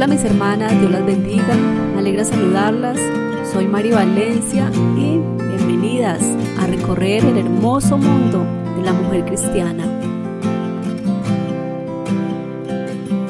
[0.00, 1.54] Hola mis hermanas, Dios las bendiga,
[1.92, 2.98] me alegra saludarlas.
[3.52, 6.22] Soy Mari Valencia y bienvenidas
[6.58, 8.42] a recorrer el hermoso mundo
[8.78, 9.84] de la mujer cristiana.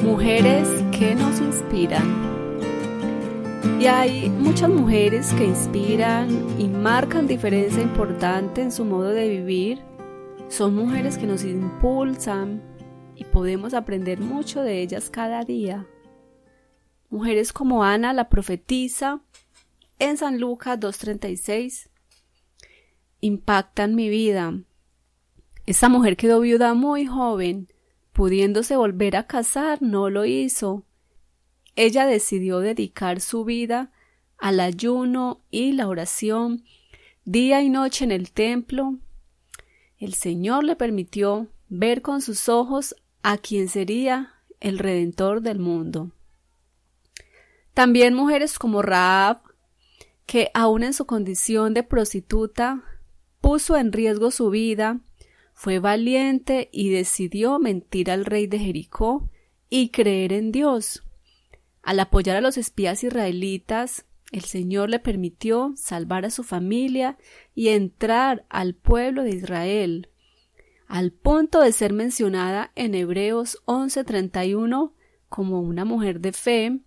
[0.05, 2.05] Mujeres que nos inspiran.
[3.80, 9.80] Y hay muchas mujeres que inspiran y marcan diferencia importante en su modo de vivir.
[10.46, 12.62] Son mujeres que nos impulsan
[13.16, 15.84] y podemos aprender mucho de ellas cada día.
[17.10, 19.20] Mujeres como Ana la profetiza
[19.98, 21.88] en San Lucas 2.36
[23.20, 24.55] impactan mi vida.
[25.66, 27.66] Esta mujer quedó viuda muy joven,
[28.12, 30.84] pudiéndose volver a casar, no lo hizo.
[31.74, 33.90] Ella decidió dedicar su vida
[34.38, 36.65] al ayuno y la oración,
[37.24, 38.98] día y noche en el templo.
[39.98, 46.13] El Señor le permitió ver con sus ojos a quien sería el Redentor del mundo.
[47.80, 49.40] También mujeres como Raab,
[50.26, 52.84] que aun en su condición de prostituta
[53.40, 55.00] puso en riesgo su vida,
[55.54, 59.30] fue valiente y decidió mentir al rey de Jericó
[59.70, 61.04] y creer en Dios.
[61.82, 67.16] Al apoyar a los espías israelitas, el Señor le permitió salvar a su familia
[67.54, 70.10] y entrar al pueblo de Israel,
[70.86, 74.92] al punto de ser mencionada en Hebreos 11:31
[75.31, 76.81] como una mujer de fe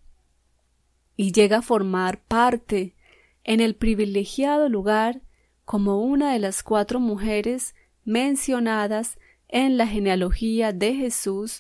[1.16, 2.96] y llega a formar parte
[3.44, 5.22] en el privilegiado lugar
[5.66, 11.60] como una de las cuatro mujeres mencionadas en la genealogía de Jesús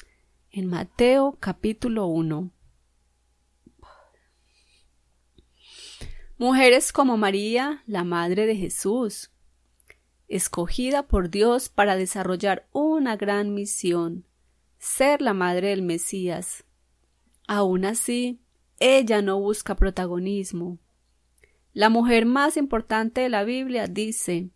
[0.51, 2.51] en Mateo capítulo 1.
[6.37, 9.31] Mujeres como María, la Madre de Jesús,
[10.27, 14.25] escogida por Dios para desarrollar una gran misión,
[14.77, 16.65] ser la Madre del Mesías.
[17.47, 18.42] Aún así,
[18.79, 20.79] ella no busca protagonismo.
[21.73, 24.49] La mujer más importante de la Biblia dice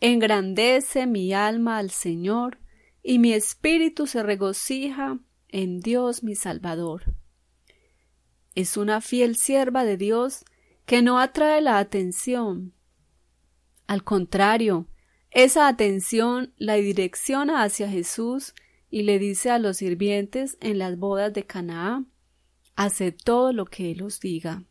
[0.00, 2.58] Engrandece mi alma al Señor,
[3.02, 5.18] y mi espíritu se regocija
[5.48, 7.14] en Dios mi Salvador.
[8.54, 10.44] Es una fiel sierva de Dios
[10.86, 12.72] que no atrae la atención.
[13.86, 14.88] Al contrario,
[15.30, 18.54] esa atención la direcciona hacia Jesús
[18.90, 22.10] y le dice a los sirvientes en las bodas de Canaán
[22.76, 24.64] Hace todo lo que Él os diga.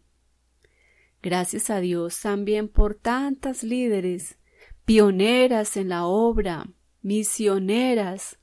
[1.24, 4.38] Gracias a Dios también por tantas líderes,
[4.86, 6.70] pioneras en la obra,
[7.02, 8.38] misioneras,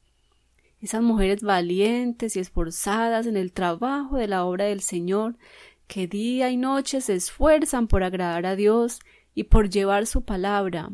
[0.81, 5.39] esas mujeres valientes y esforzadas en el trabajo de la obra del Señor,
[5.87, 8.99] que día y noche se esfuerzan por agradar a Dios
[9.33, 10.91] y por llevar su palabra.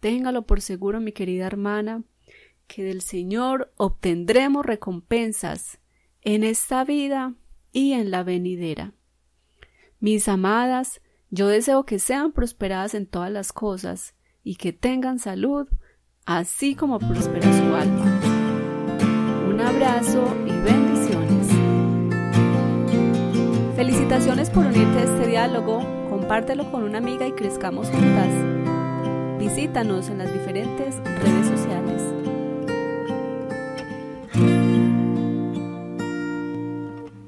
[0.00, 2.04] Téngalo por seguro, mi querida hermana,
[2.66, 5.78] que del Señor obtendremos recompensas
[6.22, 7.34] en esta vida
[7.76, 8.94] y en la venidera.
[10.00, 15.68] Mis amadas, yo deseo que sean prosperadas en todas las cosas y que tengan salud,
[16.24, 18.20] así como prospera su alma.
[19.50, 21.48] Un abrazo y bendiciones.
[23.76, 29.38] Felicitaciones por unirte a este diálogo, compártelo con una amiga y crezcamos juntas.
[29.38, 31.85] Visítanos en las diferentes redes sociales